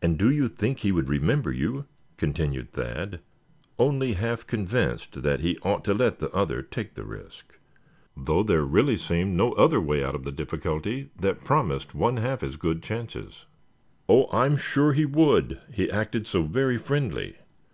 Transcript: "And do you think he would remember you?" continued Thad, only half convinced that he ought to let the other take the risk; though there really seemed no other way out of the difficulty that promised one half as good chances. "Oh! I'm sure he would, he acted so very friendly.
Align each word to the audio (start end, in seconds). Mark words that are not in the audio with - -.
"And 0.00 0.18
do 0.18 0.30
you 0.30 0.48
think 0.48 0.78
he 0.78 0.92
would 0.92 1.10
remember 1.10 1.52
you?" 1.52 1.84
continued 2.16 2.72
Thad, 2.72 3.20
only 3.78 4.14
half 4.14 4.46
convinced 4.46 5.20
that 5.22 5.40
he 5.40 5.58
ought 5.58 5.84
to 5.84 5.92
let 5.92 6.20
the 6.20 6.30
other 6.30 6.62
take 6.62 6.94
the 6.94 7.04
risk; 7.04 7.58
though 8.16 8.42
there 8.42 8.62
really 8.64 8.96
seemed 8.96 9.36
no 9.36 9.52
other 9.52 9.78
way 9.78 10.02
out 10.02 10.14
of 10.14 10.24
the 10.24 10.32
difficulty 10.32 11.10
that 11.20 11.44
promised 11.44 11.94
one 11.94 12.16
half 12.16 12.42
as 12.42 12.56
good 12.56 12.82
chances. 12.82 13.44
"Oh! 14.08 14.26
I'm 14.34 14.56
sure 14.56 14.94
he 14.94 15.04
would, 15.04 15.60
he 15.70 15.90
acted 15.90 16.26
so 16.26 16.44
very 16.44 16.78
friendly. 16.78 17.36